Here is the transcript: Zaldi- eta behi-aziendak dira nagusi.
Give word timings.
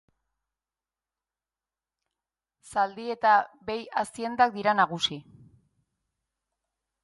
Zaldi- 2.71 3.07
eta 3.17 3.35
behi-aziendak 3.69 4.59
dira 4.59 4.77
nagusi. 4.83 5.23